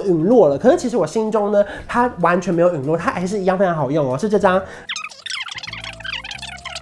[0.00, 4.16] 陨落了，可是其实我心中呢，它完全没有陨落，它还是一样非常好用哦。
[4.16, 4.58] 是这张。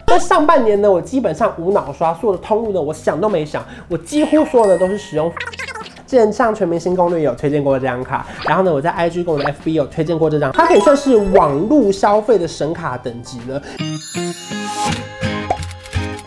[0.07, 5.29] 那上半年呢，我基本上无脑刷，所有的通路呢，我想都没想，我几乎所有的都是使用。
[6.07, 13.61] 之前上全明星攻略有推荐过这张卡，然后呢，我在 IG 跟我的 FB 有推荐过这张，它可以算是网络消费的神卡等级了。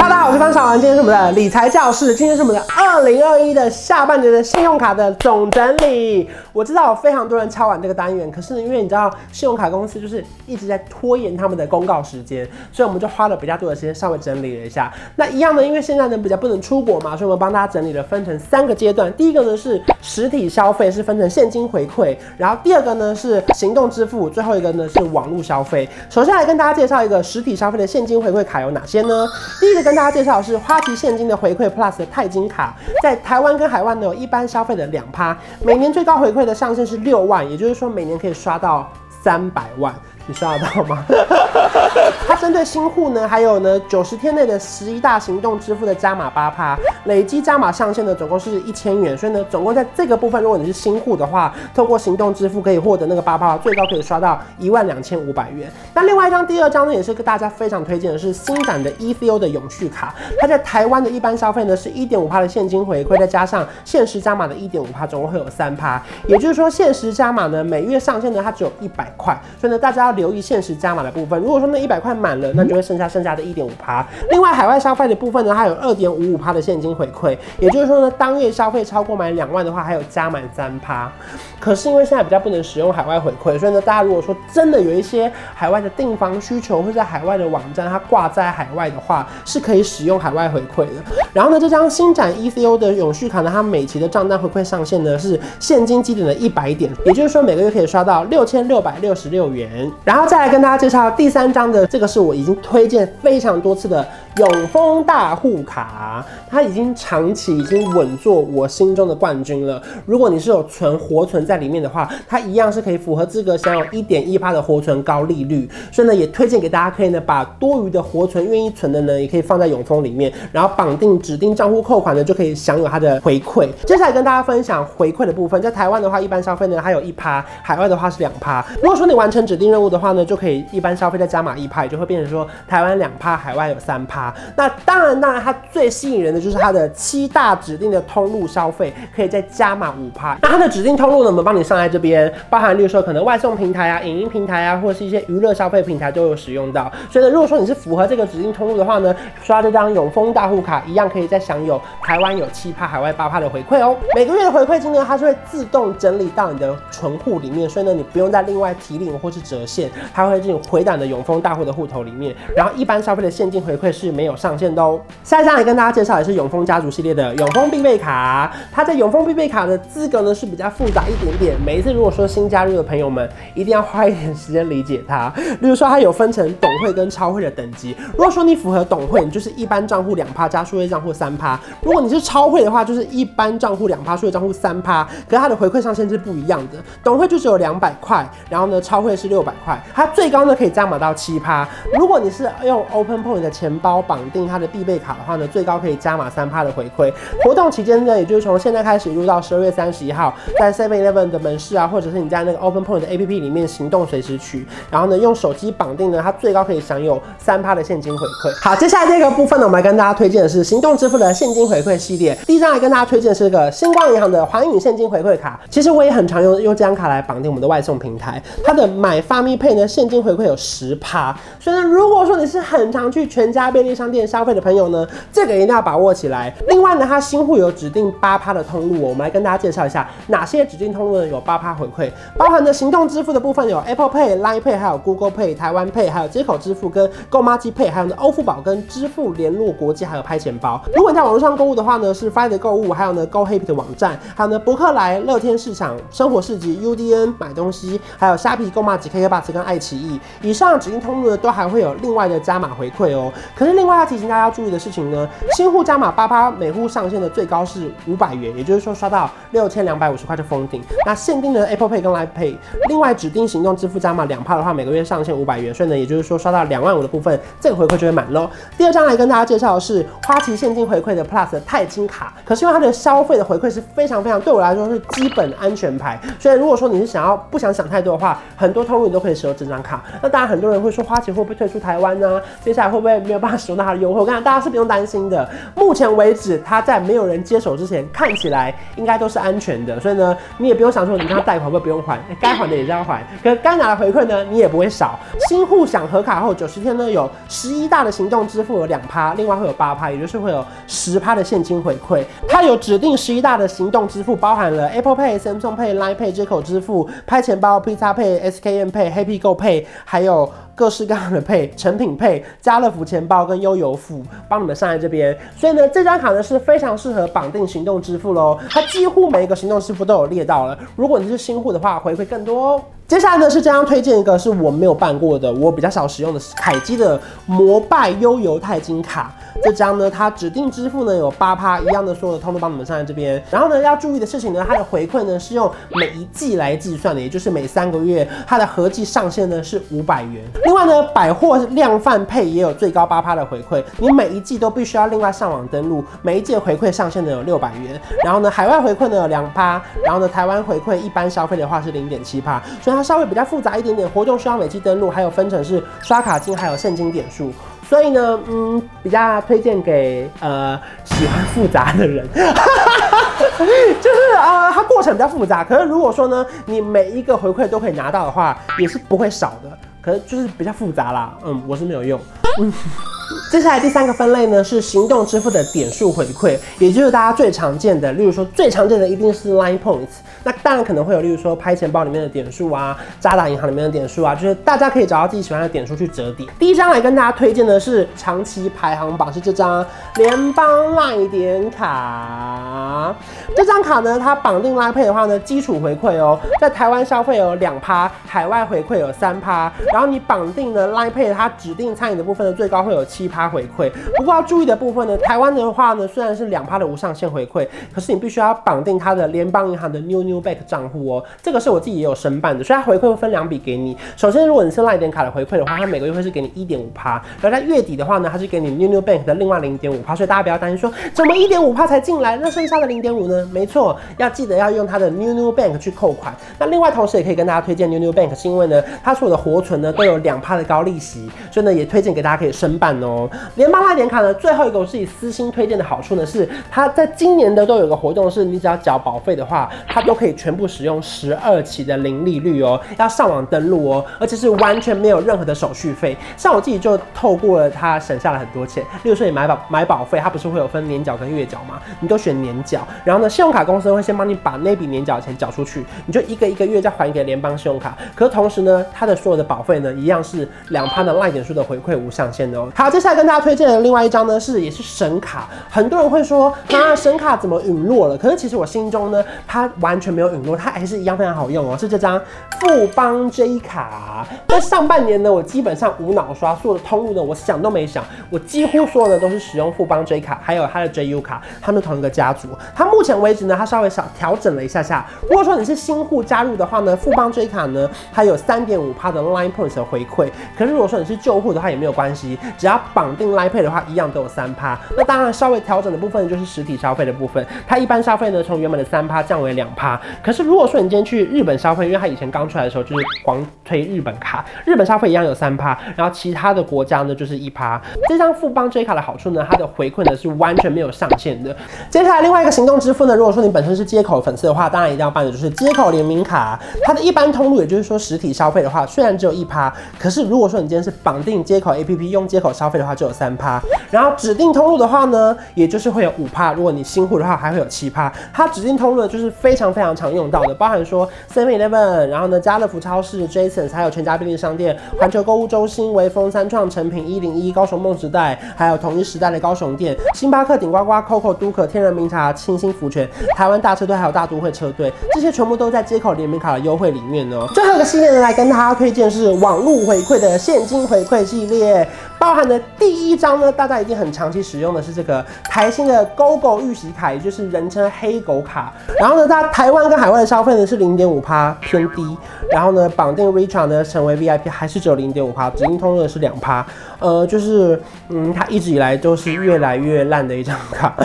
[0.00, 6.26] 大家好，我是方小文，今天是我们的理财教室，今天是我们的二零二一的下半年的信用卡的总整理。
[6.54, 14.90] 我知道有非常多人敲完这个单元，可是，因为你知道信用卡公司就是一直在拖延他们的公告时间，所以我们就花了比较多的时间稍微整理了一下。
[15.16, 19.12] 那一样呢，因为现在呢比较不能出国嘛，所以我们帮大家整理了分成三个阶段。
[19.12, 25.86] 第一个呢是实体消费，是分成现金回馈，然后第二个呢是行动支付，最后一个呢是网络消费。
[26.08, 29.28] 首先来跟大家介绍一个实体消费的现金回馈卡有哪些呢？
[29.60, 29.89] 第一个。
[29.90, 39.92] 跟大家介绍的是花旗现金的回馈 Plus 的钛金卡，在台湾跟海外呢有一般消费的两趴，每年最高回馈的上限是六万，也就是说每年可以刷到三百万。
[40.26, 41.04] 你刷得到吗？
[42.28, 55.68] 它针对新户呢，还有呢九十天内的十一大行动支付的加码八趴，累积加码上限呢总共是一千元，所以呢总共在这个部分，如果你是新户的话，透过行动支付可以获得那个八趴，最高可以刷到一万两千五百元。
[55.92, 70.19] 那另外一张第二张呢，也是跟大家非常推荐的是新展的 ECO 的永续卡，它在台湾的一般消费呢是一点五趴的现金回馈，再加上限时加码的一点五趴，总共会有三趴，也就是说限时加码呢每月上限呢它只有一百块，所以呢大家要。
[70.20, 74.06] 留意限时加码的部分，如果说那一百块满了，那就会剩下剩下的一点五趴。
[74.30, 81.10] 另外，海外消费的部分呢，它有二点五五趴的现金回馈，也就是说呢，当月消费超过满两万的话，还有加满三趴。
[81.58, 90.92] 可是因为现在比较不能使用海外回馈，所以呢，大家如果说真的有一些海外的订房需求，或者海外的网站它挂在海外的话，是可以使用海外回馈的。
[91.32, 99.90] 然后呢，这张新展 ECO 的永续卡呢，它每期的账单回馈上限呢是现金基点的一百点，也就是说每个月可以刷到六千六百六十六元。
[100.02, 104.06] 然后再来跟大家介绍第三张的，这个是我已经推荐非常多次的
[104.38, 109.80] 永丰大户卡，它已经长期已经稳坐我心中的冠军了。
[110.06, 115.68] 如果你是有存活存在里面的话，它一样是可以符合资格享有一点一趴的活存高利率。
[115.92, 123.68] 所以呢，也推荐给大家，可以呢把多余的活存愿意存的呢，也可以放在永丰里面，然后绑定指定账户扣款呢，就可以享有它的回馈。
[123.84, 128.64] 接下来跟大家分享回馈的部分，在台湾的话，一般消费呢还有一趴，海外的话是两趴。
[128.82, 134.32] 如果说你完成指定任务的话呢，就可以一般消费再加码一趴，就会变成说台湾两趴，海外有三趴。
[134.56, 140.38] 那当然，当然，它最吸引人的就是它的七大指定的通路消费可以再加码五趴。
[140.42, 146.90] 那它的指定通路呢，我们帮你上在这边，包含例如说可能外送平台啊、影音平台啊，或者是一些娱乐消费平台都有使用到。
[147.10, 153.96] 所以呢，如果说你是符合这个指定通路的话呢，刷这张永丰大户卡一样可以再享有台湾有七趴、海外八趴的回馈哦。
[154.14, 159.79] 每个月的回馈金呢，它是会自动整理到你的存户里面，所以呢，你不用再另外提领或是折现，
[160.12, 162.34] 它会进回档的永丰大户的户头里面。
[162.56, 165.00] 然后一般消费的现金回馈是没有上限的哦。
[165.22, 168.52] 下一张来跟大家介绍也是永丰家族系列的永丰必备卡。
[168.72, 171.56] 它在永丰必备卡的资格呢是比较复杂一点点。
[171.64, 175.32] 每一次如果说新加入的朋友们，一定要花一点时间理解它。
[175.60, 177.94] 例如说，它有分成董会跟超会的等级。
[178.12, 181.58] 如果说你符合董会，你就是一般账户两趴加数位账户三趴。
[181.82, 185.04] 如果你是超会的话，就是一般账户两趴，数位账户三趴。
[185.28, 186.78] 可是它的回馈上限是不一样的。
[187.04, 189.69] 董会就只有两百块，然后呢，超会是六百块。
[189.94, 191.68] 它最高呢可以加码到七趴。
[191.92, 197.12] 如果你是用 Open Point 的钱包绑定它的必备卡的话呢，最高可以加码三趴的回馈。
[197.44, 208.62] 活动期间呢，也就是从现在开始入到十二月三十一号，在 Seven Eleven 的门市啊，或者是你在那个 Open Point 的 APP 里面行动随时取，然后呢用手机绑定呢，它最高可以享有三趴的现金回馈。
[208.62, 212.36] 好，接下来这个部分呢，我们来跟大家推荐的是行动支付的现金回馈系列。
[212.46, 215.60] 第一张来跟大家推荐是这个星光银行的环宇现金回馈卡。
[215.68, 219.20] 其实我也很常用用这张卡来绑定我们的外送平台，它的买
[219.60, 226.52] 配呢现金回馈有十趴，所以呢如果说你是很常去全家便利商店消费的朋友呢，这个一定要把握起来。
[226.66, 240.80] 另外呢，它新户有指定八趴的通路，我们来跟大家介绍一下哪些指定通路呢有八趴回馈，包含的行动支付的部分有 Apple Pay、Line Pay，还有 Google Pay、台湾 Pay，还有街口支付跟购妈机 Pay，还有呢欧付宝跟支付联络国际，还有拍钱包。
[240.94, 253.32] 如果你在网络上购物的话呢，是 Friday 购物，还有呢 Go Happy 的网站，还有呢博客来、乐天市场、生活市集、UDN 买东西，还有虾皮购妈机、KKBOX 跟爱奇艺，以上指定通路呢都还会有另外的加码回馈哦。
[253.54, 260.82] 可是另外要提醒大家注意的事情呢，新户加码八八，每户上限的最高是五百元，也就是说刷到六千两百五十块就封顶。
[261.06, 262.56] 那限定的 Apple Pay 跟 Line Pay，
[262.88, 268.48] 另外指定行动支付加码两趴的话，每个月上限五百元，所以呢，也就是说刷到两万五的部分，这个回馈就会满喽。
[268.76, 280.02] 第二张来跟大家介绍的是花旗现金回馈的 Plus 的钛金卡，可是因为它的消费的回馈是非常非常，对我来说是基本安全牌，所以如果说你是想要不想想太多的话，很多通路你都可以使用这张卡。
[280.22, 282.40] 那当然很多人会说花旗会不会退出台湾呢？
[282.62, 284.20] 接下来会不会没有办法使用到它的优惠？
[284.20, 285.48] 我跟你讲，大家是不用担心的。
[285.74, 289.98] 目前为止，它在没有人接手之前，看起来应该都是安全的。
[290.00, 293.26] 所以呢，你也不用想说你跟他贷款会不用还，该还的也是要还。
[293.42, 295.18] 可该拿的回馈呢，你也不会少。
[295.48, 302.24] 新户享核卡后九十天呢，有十一大的行动支付有两趴，另外会有八趴，也就是会有十趴的现金回馈。
[302.48, 310.52] 它有指定十一大的行动支付，包含了 Apple Pay、Samsung Pay、Line Pay 接口支付、拍钱包、Pizza Pay、SKM Pay、黑机构配，还有。
[310.74, 315.36] 各式各样的配，成品配、家乐福钱包跟悠游付，帮你们上在这边。
[315.56, 318.58] 所以呢，这张卡呢是非常适合绑定行动支付喽。
[318.68, 320.78] 它几乎每一个行动支付都有列到了。
[320.96, 322.82] 如果你是新户的话，回馈更多哦。
[323.06, 329.34] 接下来呢是这张推荐一个是我没有办过的，我比较少使用的是凯基的摩拜悠游钛金卡。
[329.64, 333.42] 这张呢，它指定支付呢有八趴，一样的所有的通通帮你们上在这边。
[333.50, 340.44] 然后呢，要注意的事情呢，它的回馈呢是用每一季来计算的，也就是每三个月，它的合计上限呢是五百元。
[340.64, 348.00] 另外呢，百货量贩配也有最高八趴的回馈，你每一季都必须要另外上网登录，每一季回馈上限呢有六百元。
[348.24, 357.52] 然后呢，海外回馈呢有两趴，然后呢，台湾回馈一般消费的话是零点七趴，所以它稍微比较复杂一点点，活动需要每季登录，还有分成是刷卡金还有现金点数，
[357.88, 372.20] 所以呢，嗯，比较推荐给呃喜欢复杂的人， 就是呃它过程比较复杂，可是如果说呢，你每一个回馈都可以拿到的话，也是不会少的，可是就是比较复杂啦，嗯，我是没有用，
[372.60, 372.72] 嗯。
[373.50, 386.48] 接下来第三个分类呢是行动支付的点数回馈，也就是大家最常见的，例如说最常见的一定是 Line Points，那当然可能会有例如说拍钱包里面的点数啊，渣打银行里面的点数啊，就是大家可以找到自己喜欢的点数去折抵。
[386.60, 390.64] 第一张来跟大家推荐的是长期排行榜，是这张联邦
[390.94, 393.12] Line 点卡。
[393.56, 403.90] 这张卡呢，它绑定 Line Pay 的话呢，基础回馈哦，在台湾消费有两趴，海外回馈有三趴，然后你绑定的 Line Pay，它指定餐饮的部分呢，最高会有七趴回馈。
[404.16, 411.24] 不过要注意的部分呢，台湾的话呢，虽然是两趴的无上限回馈，可是你必须要绑定它的联邦银行的 New New Bank 账户哦。
[411.42, 413.96] 这个是我自己也有申办的，所以它回馈会分两笔给你。
[414.16, 420.14] 首先，如果你是 Line 点卡的回馈的话，它每个月会是给你一点五趴，然后在月底的话呢，它是给你 New New Bank 的另外零点五趴。
[420.14, 423.48] 所以大家不要担心说，怎么一点五趴才进来，那剩下的零点五呢？
[423.52, 426.34] 没错，要记得要用它的 New New Bank 去扣款。
[426.58, 433.29] 那另外同时也可以跟大家推荐 New New Bank，是因为呢，它所有的活存呢都有两趴的高利息，所以呢也推荐给大家可以申办哦。
[433.54, 446.16] 联邦贷点卡呢，最后一个我自己私心推荐的好处呢是，它在今年的都有个活动，是你只要缴保费的话，它都可以全部使用十二期的零利率哦，要上网登录哦，而且是完全没有任何的手续费。
[446.36, 448.82] 像我自己就透过了它省下了很多钱。
[449.02, 451.80] 例如说你买保买保费，它不是会有分年缴跟月缴吗？
[452.00, 457.96] 你都选年缴，然后呢，信用卡公司会先帮你把那笔年缴钱缴出去，你就一个一个月再还给联邦信用卡。
[458.14, 462.68] 可是同时呢，它的所有的保费呢，一样是两趴的赖点数的回馈无上限的哦。
[462.74, 465.46] 好，接下来跟大家推荐的另外一张呢，是也是神卡。
[465.68, 468.16] 很多人会说，啊，神卡怎么陨落了？
[468.16, 471.76] 可是其实我心中呢，它完全没有陨落，它还是一样非常好用哦。
[471.76, 472.18] 是这张
[472.58, 474.26] 富邦 J 卡。
[474.48, 482.48] 在上半年呢，我基本上无脑刷，所有的通路呢，我想都没想，我几乎所有的都是使用富邦 J 卡，还有它的 JU 卡，他们同一个家族。
[482.74, 485.04] 它目前为止呢，它稍微小调整了一下下。
[485.28, 490.30] 如果说你是新户加入的话呢，富邦 J 卡呢，它有三点五趴的 Line Points 的回馈。
[490.56, 494.78] 可是如果说你是旧户的话，也没有关系，只要绑绑定 Line Pay 的话，一样都有三趴。
[494.96, 500.00] 那当然稍微调整的部分就是实体消费的部分，它一般消费呢，从原本的三趴降为两趴。
[500.22, 507.82] 可是如果说你今天去日本消费，因为它以前刚出来的时候就是狂推日本卡，日本消费一样有三趴，然后其他的国家呢就是一趴。
[508.08, 511.56] 这张富邦 J 卡的好处呢，它的回馈呢是完全没有上限的。
[511.88, 516.60] 接下来另外一个行动支付呢，如果说你本身是接口粉丝的话，当然一定要办的就是接口联名卡。
[516.84, 523.58] 它的一般通路，也就是说实体消费的话，虽然只有一趴，可是如果说你今天是绑定接口 APP 用接口消费的话，就有三趴。
[523.90, 526.52] 然后指定通路的话呢，也就是会有五趴。
[526.52, 528.12] 如果你新户的话，还会有七趴。
[528.32, 547.46] 它指定通路就是非常非常常用到的，包含说 Seven Eleven，然后呢家乐福超市、Jason，还有全家便利商店、环球购物中心、微风、三创、诚品、一零一、高雄梦时代，还有同一时代的高雄店、星巴克、顶呱呱、COCO、都可、天然茗茶、清新福泉、台湾大车队，还有大都会车队，这些全部都在街口联名卡的优惠里面哦。
[547.54, 551.86] 最后一个系列呢，来跟大家推荐是网络回馈的现金回馈系列，
[552.18, 558.72] 包含的第一张呢，大家一定很长期使用的是这个台新的 GOGO 预习卡，也就是人称黑狗卡。
[558.98, 562.16] 然后呢，它台湾跟海外的消费呢是零点五趴偏低。
[562.50, 566.66] 然后呢，绑定 Richart 呢成为 VIP 还是只有零点五趴，指定通路的是两趴。
[566.98, 570.94] 呃，就是嗯，它一直以来都是越来越烂的一张卡。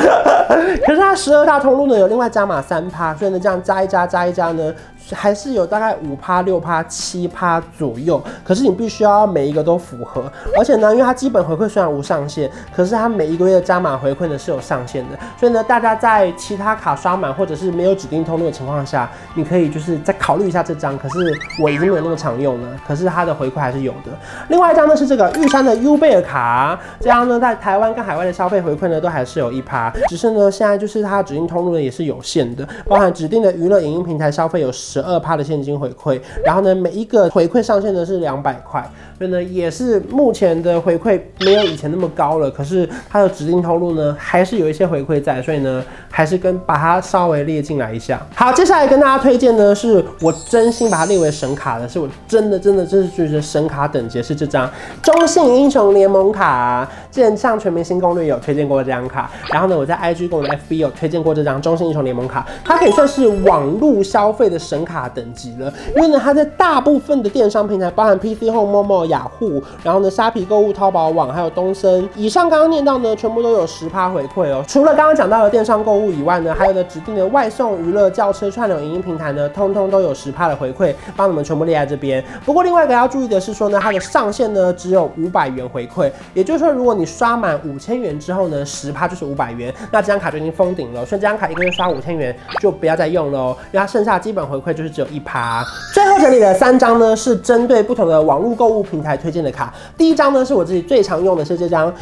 [0.86, 4.74] 可是它十二大通路呢有另外加码三趴，所以呢这样加一加加一加呢。
[5.12, 20.98] 还是有大概五趴、六趴、七趴左右，可是你必须要每一个都符合，而且呢，因为它基本回馈虽然无上限，可是它每一个月的加码回馈呢是有上限的，所以呢，大家在其他卡刷满或者是没有指定通路的情况下，你可以就是再考虑一下这张。
[20.98, 21.20] 可是
[21.62, 24.12] 我已经没有那么常用了，可是它的回馈还是有的。
[24.48, 34.95] 另外一张呢是这个玉山的 U 贝尔卡，这样呢在台湾跟海外的消费回馈呢都还是有一趴，只是呢现在就是它指定通路呢也是有限的，包含指定的娱乐影音平台消费有十。
[34.96, 42.52] 十二帕的现金回馈，然后呢，每一个回馈上限呢是两百块，所以呢，也是目前的回馈没有以前那么高了。
[42.52, 48.22] 可是它的指定通路呢，还是有一些回馈在，所以呢，还是跟把它稍微列进来一下。
[48.36, 54.70] 好，接下来跟大家推荐呢，是我真心把它列为神卡的，是我真的真的真是觉得神卡等级是这张
[55.02, 56.90] 中信英雄联盟卡。
[57.10, 74.64] 之前上全明星攻略有推荐过这张卡，然后呢，我在 IG 跟我的 FB 有推荐过这张中信英雄联盟卡，它可以算是网络消费的神卡等级了，因为呢，它在大部分的电商平台，包含 PC Home、Momo、雅虎，然后呢，虾皮购物、淘宝网，还有东森，以上刚刚念到呢，全部都有十趴回馈哦。
[74.68, 82.24] 除了刚刚讲到的电商购物以外呢，还有呢，指定的外送、娱乐、轿车、串流影音平台呢，通通都有十趴的回馈，帮你们全部列在这边。
[82.46, 91.06] 不过另外一个要注意的是说呢，它的上限呢只有五百元回馈，也就是说，如果你刷满五千元之后呢，十趴就是五百元，那这张卡就已经封顶了。
[91.06, 95.06] 所以这张卡一个月刷五千元就不要再用了哦，因为它剩下基本回馈就是只有。
[95.06, 99.74] 一趴，最后整理的三张呢，是针对不同的网络购物平台推荐的卡。
[99.98, 101.94] 第一张呢，是我自己最常用的是这张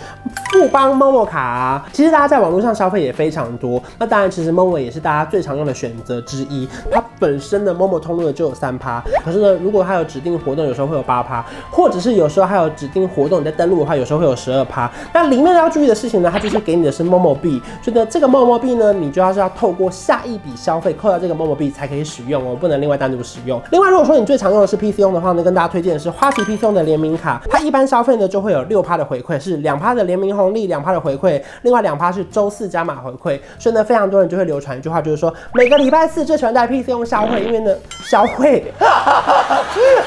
[0.51, 1.83] 富邦 Momo 卡。
[1.91, 6.67] 其实大家在网络上消费也非常多，那当然其实 Momo 也是大家最常用的选择之一。
[6.91, 14.89] 它本身的 Momo 通路的就有三趴，可是呢，如果它有指定活动，有时候会有八趴，或者是有时候还有指定活动你在登录的话，有时候会有十二趴。
[15.13, 22.93] 那里面要注意的事情呢，它就是给你的是 Momo 币，所以呢，这个 Momo 币呢，你就要是要透过下一笔消费扣掉这个 Momo 币才可以使用哦，不能另外。
[22.93, 23.59] 单独使用。
[23.71, 33.37] 另外，如果说你最常用的是 PC 用的话呢，跟大家推荐的是花旗 PC 用的联名卡，它一般消费呢就会有六趴的回馈，是两趴的联名红利，两趴的回馈，另外两趴是周四加码回馈。
[33.59, 38.71] 所以呢，非常多人就会流传一句话，就是说每个礼拜四最喜欢在 PC 用消费，因为呢消费，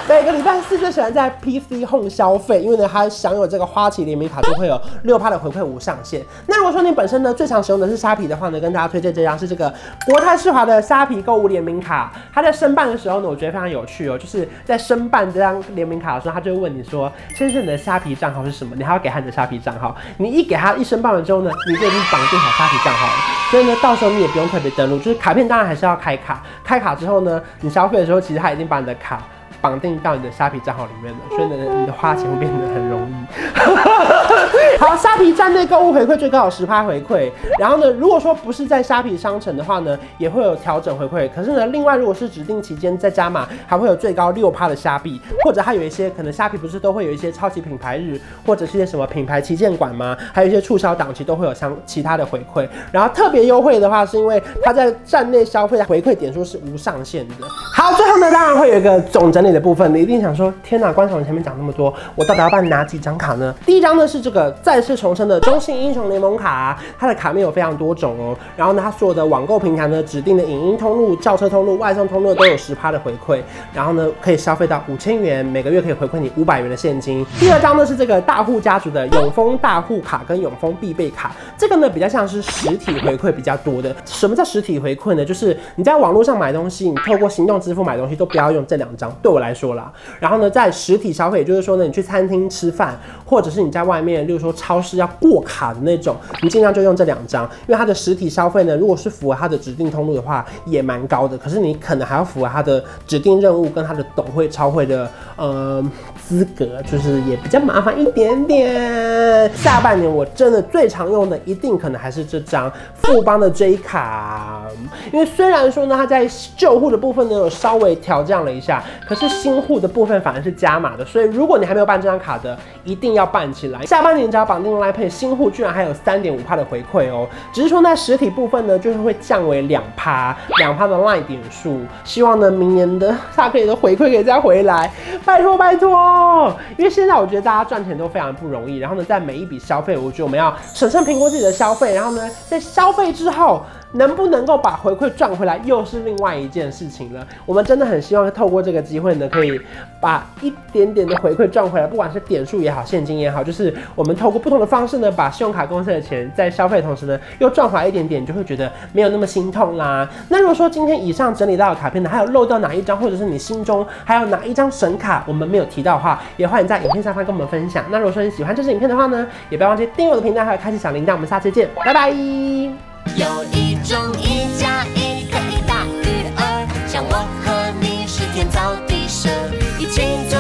[0.09, 6.23] 每个礼拜四最喜欢在 PC Home 消费，因为呢它享有这个花旗联名卡就会有六趴的回馈无上限。
[6.47, 9.71] 那如果说你本身呢最常使用的是虾皮的话呢，跟大家推荐这张是这个
[10.06, 12.87] 国泰世华的虾皮购物联名卡，它在申办。
[12.87, 19.96] 的时候呢，我觉得非常有趣哦，就是在申办这张联名卡的时候，他就问你说：“先生，你的虾皮账号是什么？”你还要给他你的虾皮账号。
[20.18, 23.12] 你一给他一声报完之后呢，你就已经绑定好虾皮账号了。
[23.50, 26.42] 所以呢，到时候你也不用特别登录，就是卡片当然还是要开卡。
[26.64, 29.23] 开卡之后呢，你消费的时候，其实他已经把你的卡
[29.61, 33.14] 绑定到你的虾皮账号里面了，所以呢，你的花钱会变得很容易。
[34.78, 37.30] 好，虾皮站内购物回馈最高有十趴回馈。
[37.58, 41.30] 然后呢，如果说不是在虾皮商城的话呢，也会有调整回馈。
[41.35, 50.14] 可是呢，另外如果是指定期间再加码，还会有最高六趴的虾币，或者还有一些可能虾皮不是都会有一些超级品牌日，或者是一些什么品牌旗舰馆吗？
[50.32, 52.68] 还有一些促销档期都会有相其他的回馈。
[52.92, 57.35] 然后特别优惠的话，是因为它在站内消费的回馈点数是无上限的。
[57.75, 59.94] 好，最后呢，当然会有一个总整理的部分。
[59.94, 63.54] 你一定想说，天哪，关韶文前面讲那么多，我到底要办哪几张卡呢？
[63.64, 64.54] 第一张呢是这个。
[64.62, 68.36] 再次重申的中信英雄联盟卡，它的卡面有非常多种哦。
[68.56, 73.40] 然后呢，它所有的网购平台呢，指定的影音通路、轿车通路、外送通路都有十趴的回馈。
[73.72, 77.25] 然后呢，可以消费到五千元，每个月可以回馈你五百元的现金。
[77.38, 83.94] 第二张呢是这个大户家族的永丰大户卡跟永丰必备卡，这个呢比较像是实体回馈比较多的。
[84.04, 85.25] 什么叫实体回馈呢？
[85.25, 89.92] 就是你在网络上买东西，你透过行动支付买东西都不要用这两张，对我来说啦。
[90.18, 94.46] 然后呢，在实体消费，也就是说呢，你去餐厅吃饭，或者是你在外面，例如说。
[94.53, 101.37] 超市要过卡的那种，你尽量就用这两张，因为它的实体消费呢，如果是符合它的指定通路的话，也蛮高的。
[101.38, 105.85] 可是你可能还要符合它的指定任务跟它的懂会超会的呃
[106.28, 109.50] 资格，就是也比较麻烦一点点。
[109.54, 114.64] 下半年我真的最常用的，一定可能还是这张富邦的 J 卡，
[115.12, 121.04] 因为虽然说呢，它在旧户的部分呢有稍微调降了一下，可是新户的部分反而是加码的。
[121.04, 123.80] 所以如果你还没有办这张卡的，一定要办起来。
[123.87, 124.26] 下半年。
[124.26, 127.28] 只要绑定 l i p a y 新户，居然还有三点五趴的回馈哦。
[127.52, 131.83] 只是说在实体部分呢，就是会降为两趴，两趴的 Line 点数。
[132.02, 134.92] 希望呢，明年的萨克也的回馈可以再回来，
[135.25, 135.97] 拜托拜托。
[136.16, 143.62] 哦因为现在我觉得大家赚钱都非常不容易，然后呢，在每一笔消费，我觉得我们要审慎评估自己的消费，然后呢，在消费之后。
[143.93, 147.26] 能不能够把回馈赚回来，又是另外一件事情了。
[147.45, 149.61] 我们真的很希望透过这个机会呢，可以
[150.00, 160.09] 把一点点的回馈赚回来，不管是点数也好，现金也好，就是我们透过不同的方式呢，把信用卡公司的钱在消费同时呢，又赚回来一点点，就会觉得没有那么心痛啦。
[160.28, 167.85] 那如果说今天以上整理到的卡片呢，还有漏掉哪一张，或者是你心中还有哪一张神卡我们没有提到的话，也欢迎在影片下方跟我们分享。
[167.90, 171.12] 那如果说你喜欢这支影片的话呢，也不要忘记订阅我的频道，还有开启小铃铛。
[171.12, 172.86] 我们下次见，拜拜。
[173.16, 179.30] 有一种一加一可以大于二，像我和你是天造地设，
[179.78, 180.36] 一起做。